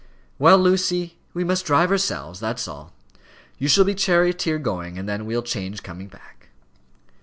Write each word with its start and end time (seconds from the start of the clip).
"Well, 0.39 0.57
Lucy, 0.57 1.19
we 1.35 1.43
must 1.43 1.63
drive 1.63 1.91
ourselves, 1.91 2.39
that's 2.39 2.67
all. 2.67 2.91
You 3.59 3.67
shall 3.67 3.83
be 3.85 3.93
charioteer 3.93 4.57
going, 4.57 4.97
and 4.97 5.07
then 5.07 5.27
we'll 5.27 5.43
change 5.43 5.83
coming 5.83 6.07
back." 6.07 6.49